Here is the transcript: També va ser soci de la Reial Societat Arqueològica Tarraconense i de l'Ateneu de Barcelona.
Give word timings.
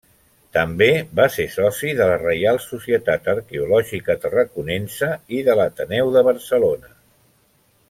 També 0.55 0.85
va 1.19 1.27
ser 1.33 1.43
soci 1.55 1.91
de 1.99 2.07
la 2.11 2.15
Reial 2.21 2.57
Societat 2.63 3.29
Arqueològica 3.35 4.17
Tarraconense 4.25 5.11
i 5.41 5.45
de 5.51 5.59
l'Ateneu 5.61 6.11
de 6.19 6.27
Barcelona. 6.33 6.93